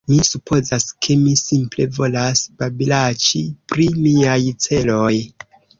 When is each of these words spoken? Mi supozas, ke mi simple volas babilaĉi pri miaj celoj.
Mi 0.09 0.23
supozas, 0.27 0.85
ke 1.07 1.17
mi 1.25 1.33
simple 1.41 1.87
volas 1.99 2.43
babilaĉi 2.63 3.47
pri 3.75 3.91
miaj 4.09 4.41
celoj. 4.69 5.17